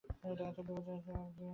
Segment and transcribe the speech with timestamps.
[0.25, 1.29] এটা এত বিপজ্জনক?